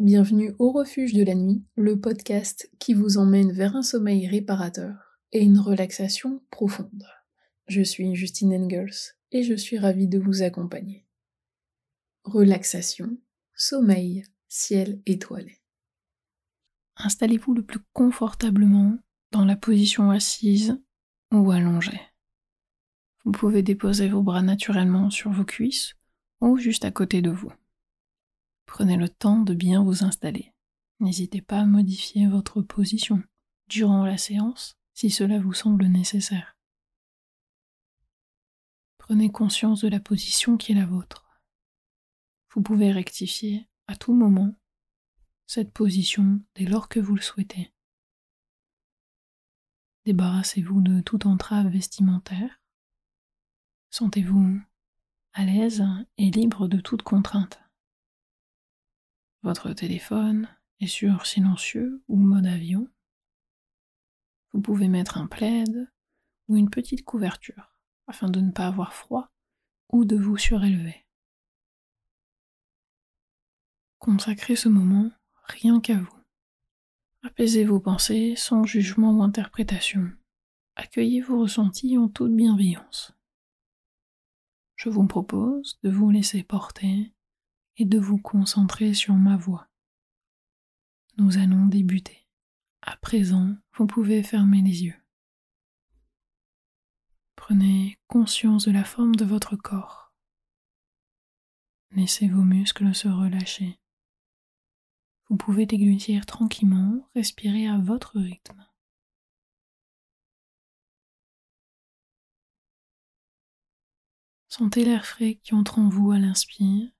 [0.00, 5.18] Bienvenue au Refuge de la Nuit, le podcast qui vous emmène vers un sommeil réparateur
[5.32, 7.04] et une relaxation profonde.
[7.66, 11.04] Je suis Justine Engels et je suis ravie de vous accompagner.
[12.22, 13.18] Relaxation,
[13.56, 15.58] sommeil, ciel étoilé.
[16.98, 18.96] Installez-vous le plus confortablement
[19.32, 20.80] dans la position assise
[21.32, 22.00] ou allongée.
[23.24, 25.96] Vous pouvez déposer vos bras naturellement sur vos cuisses
[26.40, 27.52] ou juste à côté de vous.
[28.68, 30.52] Prenez le temps de bien vous installer.
[31.00, 33.22] N'hésitez pas à modifier votre position
[33.66, 36.56] durant la séance si cela vous semble nécessaire.
[38.98, 41.40] Prenez conscience de la position qui est la vôtre.
[42.52, 44.54] Vous pouvez rectifier à tout moment
[45.46, 47.72] cette position dès lors que vous le souhaitez.
[50.04, 52.60] Débarrassez-vous de toute entrave vestimentaire.
[53.90, 54.60] Sentez-vous
[55.32, 55.84] à l'aise
[56.18, 57.60] et libre de toute contrainte.
[59.48, 60.46] Votre téléphone
[60.78, 62.86] est sur silencieux ou mode avion.
[64.52, 65.90] Vous pouvez mettre un plaid
[66.48, 67.74] ou une petite couverture
[68.06, 69.30] afin de ne pas avoir froid
[69.88, 71.06] ou de vous surélever.
[73.98, 75.10] Consacrez ce moment
[75.44, 76.22] rien qu'à vous.
[77.22, 80.12] Apaisez vos pensées sans jugement ou interprétation.
[80.76, 83.14] Accueillez vos ressentis en toute bienveillance.
[84.76, 87.14] Je vous propose de vous laisser porter
[87.78, 89.68] et de vous concentrer sur ma voix.
[91.16, 92.26] Nous allons débuter.
[92.82, 95.00] À présent, vous pouvez fermer les yeux.
[97.36, 100.12] Prenez conscience de la forme de votre corps.
[101.92, 103.78] Laissez vos muscles se relâcher.
[105.28, 108.66] Vous pouvez déglutir tranquillement, respirer à votre rythme.
[114.48, 116.90] Sentez l'air frais qui entre en vous à l'inspire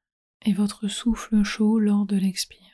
[0.42, 2.68] et votre souffle chaud lors de l'expire.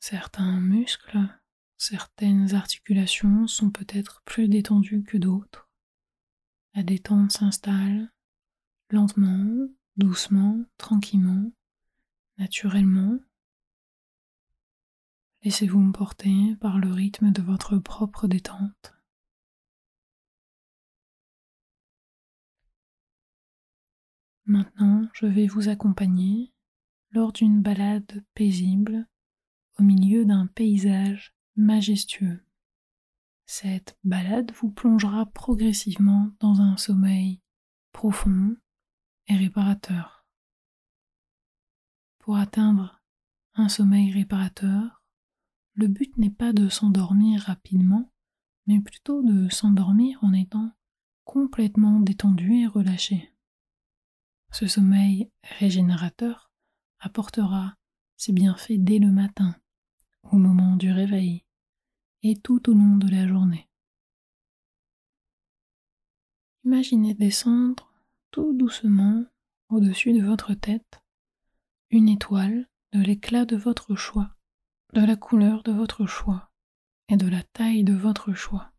[0.00, 1.20] Certains muscles,
[1.76, 5.68] certaines articulations sont peut-être plus détendues que d'autres.
[6.74, 8.10] La détente s'installe
[8.90, 11.52] lentement, doucement, tranquillement,
[12.38, 13.18] naturellement.
[15.42, 18.99] Laissez-vous me porter par le rythme de votre propre détente.
[24.50, 26.52] Maintenant, je vais vous accompagner
[27.12, 29.06] lors d'une balade paisible
[29.78, 32.44] au milieu d'un paysage majestueux.
[33.46, 37.40] Cette balade vous plongera progressivement dans un sommeil
[37.92, 38.56] profond
[39.28, 40.26] et réparateur.
[42.18, 43.00] Pour atteindre
[43.54, 45.04] un sommeil réparateur,
[45.74, 48.12] le but n'est pas de s'endormir rapidement,
[48.66, 50.72] mais plutôt de s'endormir en étant
[51.22, 53.29] complètement détendu et relâché.
[54.52, 56.50] Ce sommeil régénérateur
[56.98, 57.76] apportera
[58.16, 59.54] ses bienfaits dès le matin,
[60.24, 61.44] au moment du réveil
[62.22, 63.68] et tout au long de la journée.
[66.64, 67.90] Imaginez descendre
[68.30, 69.24] tout doucement
[69.70, 71.00] au-dessus de votre tête
[71.90, 74.36] une étoile de l'éclat de votre choix,
[74.92, 76.50] de la couleur de votre choix
[77.08, 78.69] et de la taille de votre choix.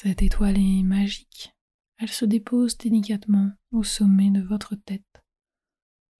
[0.00, 1.56] Cette étoile est magique.
[1.96, 5.24] Elle se dépose délicatement au sommet de votre tête,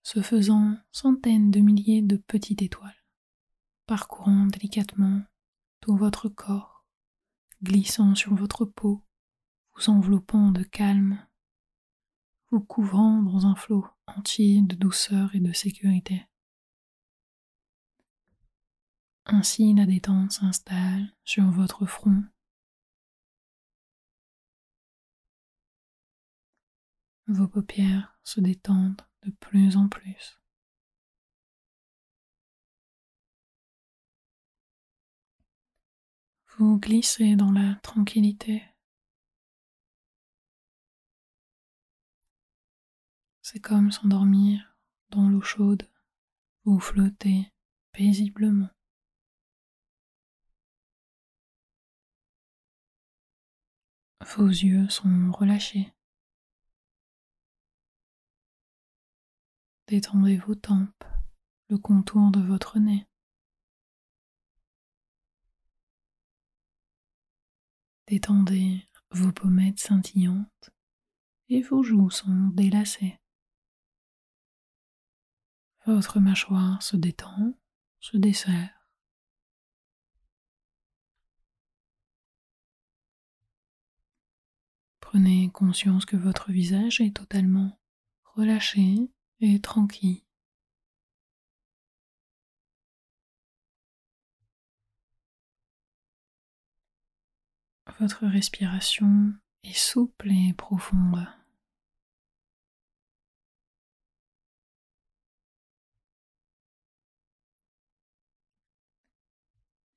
[0.02, 3.04] se faisant centaines de milliers de petites étoiles,
[3.86, 5.22] parcourant délicatement
[5.80, 6.84] tout votre corps,
[7.62, 9.04] glissant sur votre peau,
[9.76, 11.24] vous enveloppant de calme,
[12.50, 16.26] vous couvrant dans un flot entier de douceur et de sécurité.
[19.26, 22.24] Ainsi la détente s'installe sur votre front
[27.28, 30.40] Vos paupières se détendent de plus en plus.
[36.56, 38.62] Vous glissez dans la tranquillité.
[43.42, 44.74] C'est comme s'endormir
[45.10, 45.86] dans l'eau chaude.
[46.64, 47.52] Vous flottez
[47.92, 48.70] paisiblement.
[54.34, 55.92] Vos yeux sont relâchés.
[59.88, 61.04] Détendez vos tempes,
[61.70, 63.06] le contour de votre nez.
[68.06, 70.70] Détendez vos pommettes scintillantes
[71.48, 73.18] et vos joues sont délacées.
[75.86, 77.58] Votre mâchoire se détend,
[77.98, 78.86] se desserre.
[85.00, 87.80] Prenez conscience que votre visage est totalement
[88.24, 90.22] relâché et tranquille.
[98.00, 99.32] Votre respiration
[99.64, 101.26] est souple et profonde.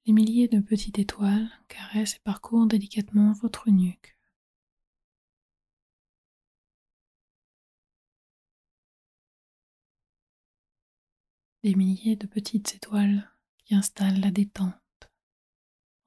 [0.05, 4.17] Les milliers de petites étoiles caressent et parcourent délicatement votre nuque.
[11.63, 14.73] Des milliers de petites étoiles qui installent la détente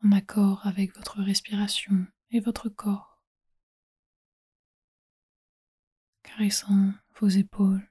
[0.05, 3.23] en accord avec votre respiration et votre corps,
[6.25, 7.89] caressant vos épaules,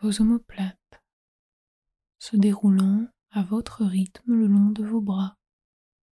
[0.00, 1.02] vos omoplates,
[2.18, 5.36] se déroulant à votre rythme le long de vos bras,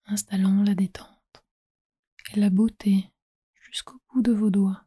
[0.06, 1.44] installant la détente
[2.32, 3.12] et la beauté
[3.54, 4.86] jusqu'au bout de vos doigts.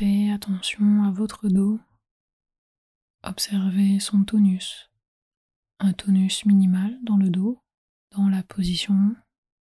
[0.00, 1.80] Attention à votre dos
[3.24, 4.92] Observez son tonus,
[5.80, 7.60] un tonus minimal dans le dos,
[8.12, 9.16] dans la position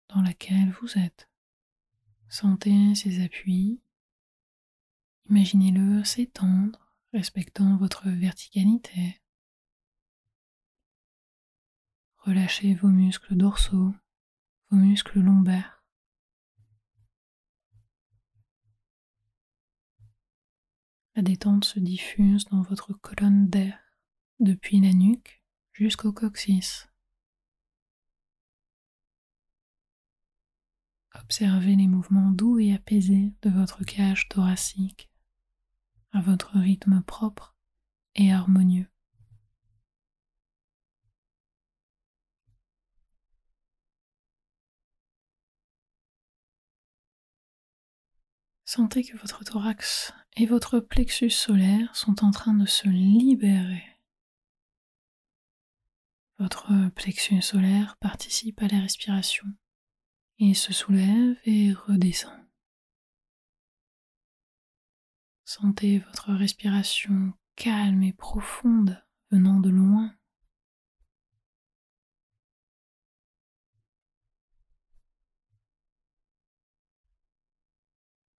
[0.09, 1.29] dans laquelle vous êtes.
[2.29, 3.81] Sentez ses appuis,
[5.31, 9.23] imaginez-le s'étendre, respectant votre verticalité.
[12.19, 13.95] Relâchez vos muscles dorsaux,
[14.71, 15.76] vos muscles lombaires.
[21.17, 23.81] La détente se diffuse dans votre colonne d'air,
[24.39, 25.43] depuis la nuque
[25.73, 26.91] jusqu'au coccyx.
[31.15, 35.11] Observez les mouvements doux et apaisés de votre cage thoracique
[36.13, 37.57] à votre rythme propre
[38.15, 38.91] et harmonieux.
[48.67, 53.85] Sentez que votre thorax et votre plexus solaire sont en train de se libérer.
[56.39, 59.47] Votre plexus solaire participe à la respiration.
[60.39, 62.39] Il se soulève et redescend.
[65.47, 70.15] Sentez votre respiration calme et profonde venant de loin.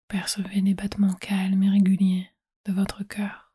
[0.08, 2.32] Percevez les battements calmes et réguliers
[2.64, 3.54] de votre cœur.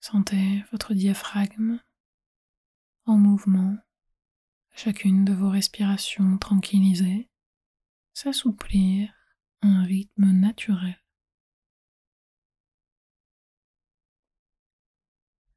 [0.00, 1.80] Sentez votre diaphragme
[3.06, 3.78] en mouvement,
[4.74, 7.30] chacune de vos respirations tranquillisées,
[8.12, 9.10] s'assouplir
[9.62, 11.02] à un rythme naturel.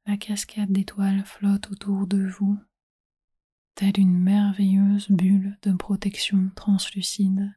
[0.06, 2.58] La cascade d'étoiles flotte autour de vous
[3.78, 7.54] telle une merveilleuse bulle de protection translucide,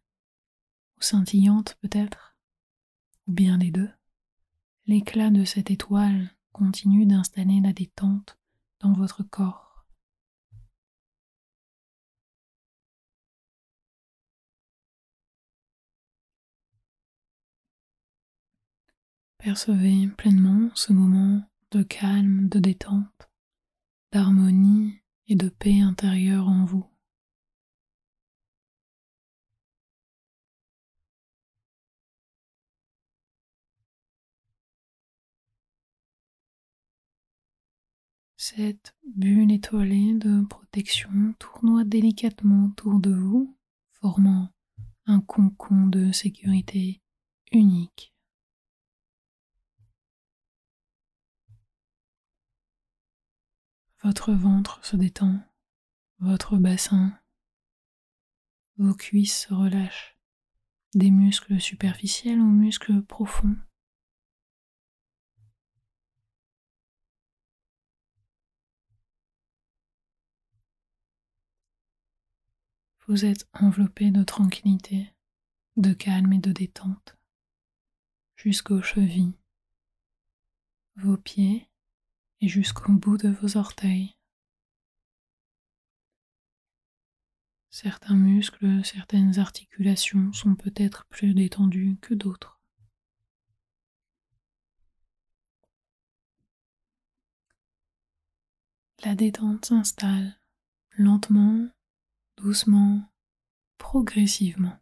[0.95, 2.37] ou scintillante peut-être,
[3.25, 3.89] ou bien les deux?
[4.85, 8.37] L'éclat de cette étoile continue d'installer la détente
[8.81, 9.87] dans votre corps.
[19.39, 23.31] Percevez pleinement ce moment de calme, de détente,
[24.11, 25.00] d'harmonie
[25.31, 26.85] et de paix intérieure en vous.
[38.35, 41.09] Cette bulle étoilée de protection
[41.39, 43.57] tournoie délicatement autour de vous,
[44.01, 44.49] formant
[45.05, 46.99] un concon de sécurité
[47.53, 48.10] unique.
[54.03, 55.39] Votre ventre se détend,
[56.17, 57.19] votre bassin,
[58.77, 60.17] vos cuisses se relâchent,
[60.95, 63.57] des muscles superficiels aux muscles profonds.
[73.05, 75.13] Vous êtes enveloppé de tranquillité,
[75.77, 77.17] de calme et de détente,
[78.35, 79.37] jusqu'aux chevilles,
[80.95, 81.70] vos pieds
[82.41, 84.15] et jusqu'au bout de vos orteils.
[87.69, 92.59] Certains muscles, certaines articulations sont peut-être plus détendus que d'autres.
[99.03, 100.37] La détente s'installe
[100.91, 101.67] lentement,
[102.37, 103.09] doucement,
[103.77, 104.77] progressivement.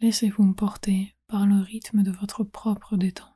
[0.00, 3.33] Laissez-vous porter par le rythme de votre propre détente.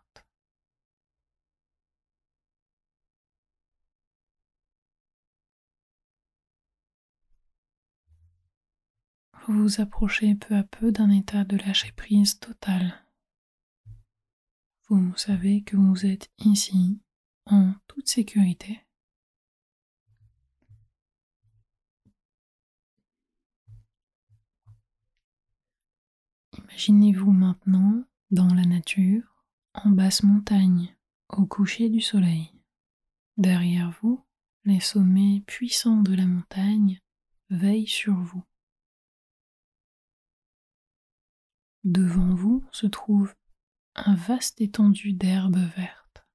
[9.49, 13.03] Vous vous approchez peu à peu d'un état de lâcher prise total.
[14.91, 17.01] Vous savez que vous êtes ici
[17.47, 18.81] en toute sécurité.
[26.59, 30.95] Imaginez-vous maintenant dans la nature, en basse montagne,
[31.31, 32.53] au coucher du soleil.
[33.39, 34.23] Derrière vous,
[34.65, 37.01] les sommets puissants de la montagne
[37.49, 38.45] veillent sur vous.
[41.85, 43.35] Devant vous se trouve
[43.95, 46.27] un vaste étendue d'herbe verte.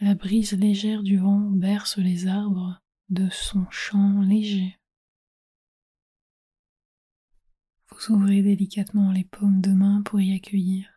[0.00, 4.78] La brise légère du vent berce les arbres de son chant léger.
[7.90, 10.88] Vous ouvrez délicatement les paumes de main pour y accueillir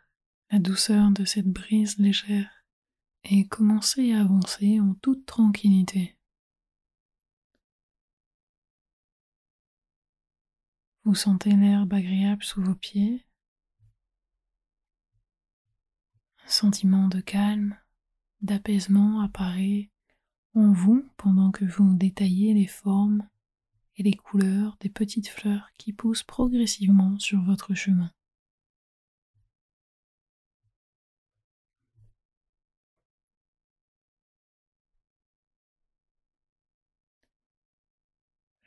[0.52, 2.50] la douceur de cette brise légère
[3.24, 6.16] et commencez à avancer en toute tranquillité.
[11.06, 13.26] Vous sentez l'herbe agréable sous vos pieds,
[16.46, 17.78] un sentiment de calme,
[18.42, 19.90] d'apaisement apparaît
[20.56, 23.28] en vous pendant que vous détaillez les formes
[23.98, 28.12] et les couleurs des petites fleurs qui poussent progressivement sur votre chemin.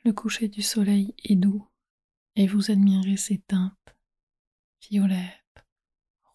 [0.05, 1.67] Le coucher du soleil est doux
[2.37, 3.95] et vous admirez ses teintes
[4.79, 5.65] violettes,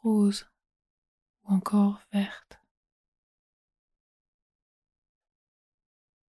[0.03, 0.51] roses
[1.45, 2.61] ou encore vertes.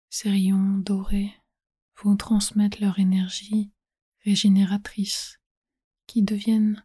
[0.09, 1.35] Ces rayons dorés
[1.97, 3.71] vous transmettent leur énergie
[4.25, 5.39] régénératrice
[6.07, 6.83] qui deviennent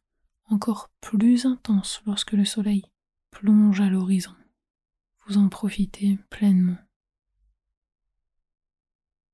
[0.49, 2.83] encore plus intenses lorsque le soleil
[3.31, 4.35] plonge à l'horizon.
[5.25, 6.77] Vous en profitez pleinement.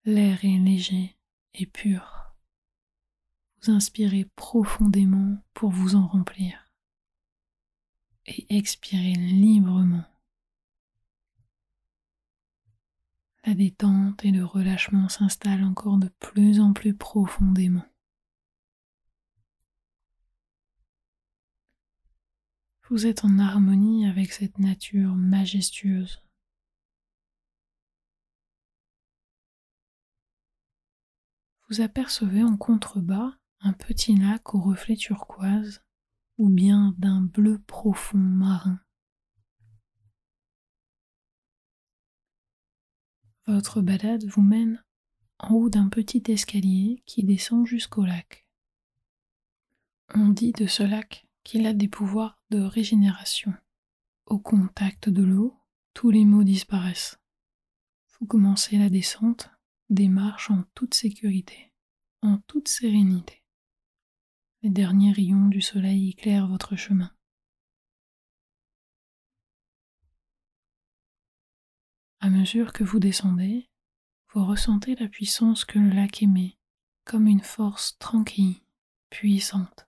[0.05, 1.17] L'air est léger
[1.55, 2.28] et pur
[3.61, 6.69] vous inspirez profondément pour vous en remplir
[8.25, 10.05] et expirez librement.
[13.45, 17.85] La détente et le relâchement s'installent encore de plus en plus profondément.
[22.89, 26.21] Vous êtes en harmonie avec cette nature majestueuse.
[31.69, 35.81] Vous apercevez en contrebas un petit lac au reflet turquoise
[36.37, 38.79] ou bien d'un bleu profond marin.
[43.47, 44.83] Votre balade vous mène
[45.39, 48.45] en haut d'un petit escalier qui descend jusqu'au lac.
[50.13, 53.53] On dit de ce lac qu'il a des pouvoirs de régénération.
[54.25, 55.57] Au contact de l'eau,
[55.93, 57.19] tous les maux disparaissent.
[58.19, 59.49] Vous commencez la descente,
[59.89, 61.71] démarche en toute sécurité,
[62.21, 63.38] en toute sérénité.
[64.61, 67.11] Les derniers rayons du soleil éclairent votre chemin.
[72.19, 73.69] À mesure que vous descendez,
[74.33, 76.57] vous ressentez la puissance que le lac émet,
[77.05, 78.57] comme une force tranquille,
[79.09, 79.87] puissante.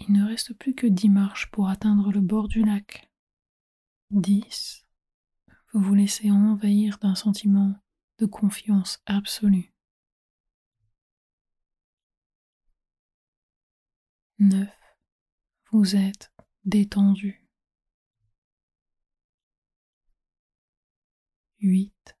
[0.00, 3.10] Il ne reste plus que dix marches pour atteindre le bord du lac.
[4.10, 4.84] Dix.
[5.72, 7.80] Vous vous laissez envahir d'un sentiment
[8.20, 9.72] de confiance absolue.
[14.38, 14.68] 9.
[15.72, 16.30] Vous êtes
[16.64, 17.46] détendu.
[21.60, 22.16] 8.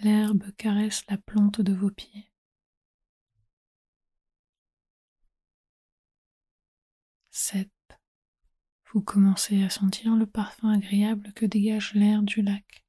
[0.00, 2.30] L'herbe caresse la plante de vos pieds.
[7.30, 7.70] 7.
[8.92, 12.84] Vous commencez à sentir le parfum agréable que dégage l'air du lac.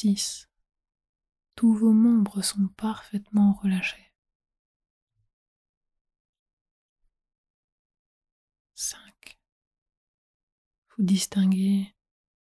[0.00, 0.48] 6.
[1.56, 4.12] Tous vos membres sont parfaitement relâchés.
[8.76, 9.40] 5.
[10.90, 11.96] Vous distinguez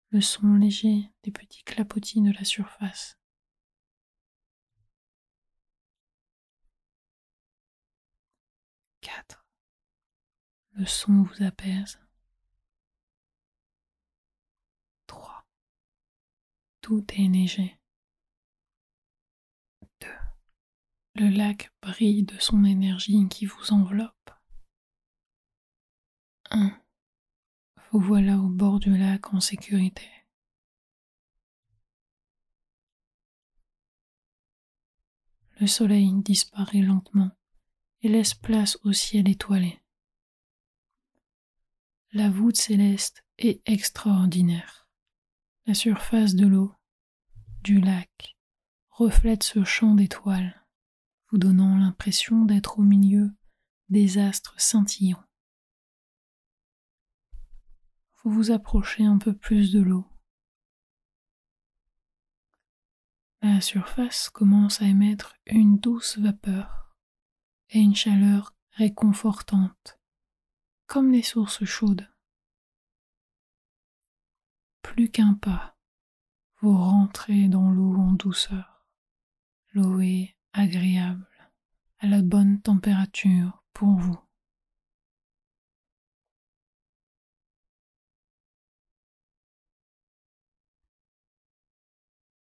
[0.09, 3.17] le son léger des petits clapotis de la surface.
[8.99, 9.45] 4.
[10.73, 12.04] Le son vous apaise.
[16.85, 17.79] Tout est léger.
[20.01, 20.07] 2.
[21.15, 24.29] Le lac brille de son énergie qui vous enveloppe.
[26.51, 26.79] 1.
[27.89, 30.07] Vous voilà au bord du lac en sécurité.
[35.59, 37.31] Le soleil disparaît lentement
[38.03, 39.81] et laisse place au ciel étoilé.
[42.11, 44.84] La voûte céleste est extraordinaire.
[45.67, 46.75] La surface de l'eau,
[47.63, 48.37] du lac,
[48.91, 50.63] reflète ce champ d'étoiles,
[51.31, 53.31] vous donnant l'impression d'être au milieu
[53.89, 55.25] des astres scintillants.
[58.21, 60.05] Vous vous approchez un peu plus de l'eau.
[63.41, 66.95] La surface commence à émettre une douce vapeur
[67.69, 69.99] et une chaleur réconfortante,
[70.85, 72.07] comme les sources chaudes.
[74.95, 75.77] Plus qu'un pas,
[76.61, 78.87] vous rentrez dans l'eau en douceur.
[79.73, 81.27] L'eau est agréable,
[81.99, 84.17] à la bonne température pour vous.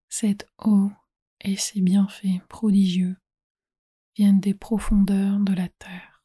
[0.10, 0.92] Cette eau
[1.42, 3.18] et ses bienfaits prodigieux
[4.16, 6.24] viennent des profondeurs de la terre.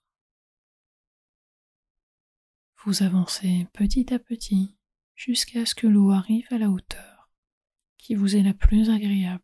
[2.84, 4.77] Vous avancez petit à petit
[5.18, 7.28] jusqu'à ce que l'eau arrive à la hauteur
[7.98, 9.42] qui vous est la plus agréable.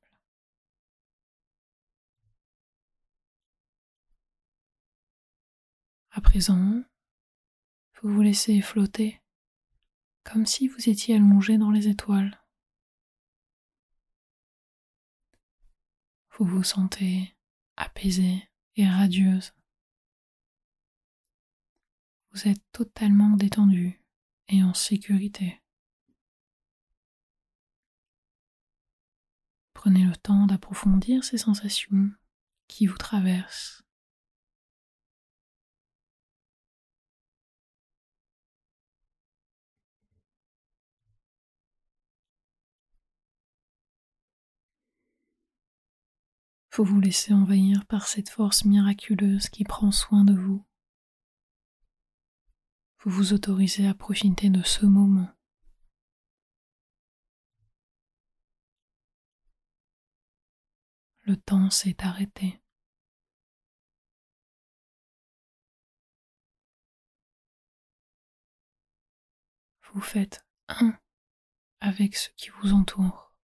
[6.11, 6.81] À présent,
[8.01, 9.21] vous vous laissez flotter
[10.23, 12.41] comme si vous étiez allongé dans les étoiles.
[16.39, 17.37] Vous vous sentez
[17.77, 19.53] apaisée et radieuse.
[22.31, 24.01] Vous êtes totalement détendu
[24.49, 25.64] et en sécurité.
[29.85, 32.11] Prenez le temps d'approfondir ces sensations
[32.69, 33.85] qui vous traversent.
[46.73, 50.65] Vous vous laissez envahir par cette force miraculeuse qui prend soin de vous.
[53.01, 55.29] Vous vous autorisez à profiter de ce moment.
[61.27, 62.61] Le temps s'est arrêté.
[69.93, 70.99] Vous faites un
[71.81, 73.35] avec ce qui vous entoure,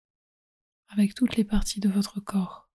[0.88, 2.68] avec toutes les parties de votre corps.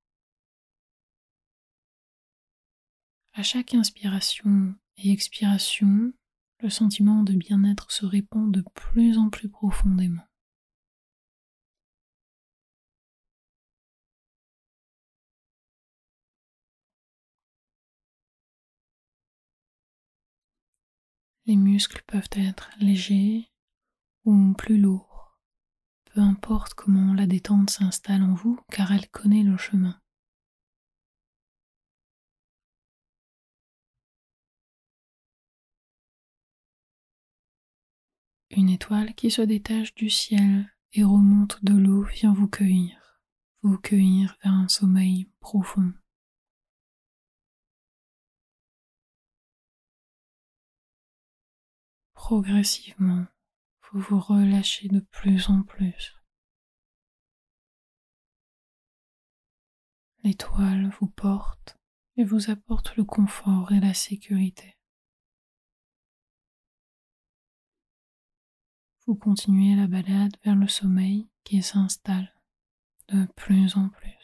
[3.34, 6.14] À chaque inspiration et expiration,
[6.62, 10.26] le sentiment de bien-être se répand de plus en plus profondément.
[21.48, 23.52] Les muscles peuvent être légers
[24.24, 25.40] ou plus lourds,
[26.06, 30.02] peu importe comment la détente s'installe en vous car elle connaît le chemin.
[38.50, 43.22] Une étoile qui se détache du ciel et remonte de l'eau vient vous cueillir,
[43.62, 45.94] vous cueillir vers un sommeil profond.
[52.28, 53.28] Progressivement,
[53.84, 56.16] vous vous relâchez de plus en plus.
[60.24, 61.78] L'étoile vous porte
[62.18, 64.76] et vous apporte le confort et la sécurité.
[69.06, 72.34] vous continuez la balade vers le sommeil qui s'installe
[73.10, 74.15] de plus en plus.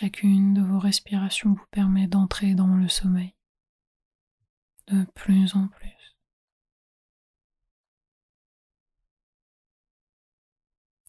[0.00, 3.34] Chacune de vos respirations vous permet d'entrer dans le sommeil
[4.86, 6.16] de plus en plus.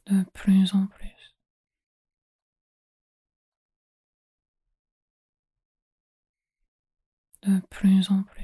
[0.08, 1.36] De plus en plus.
[7.43, 8.38] De plus en plus.